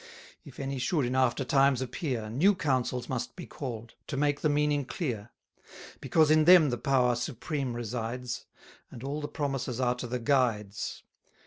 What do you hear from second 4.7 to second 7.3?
clear: Because in them the power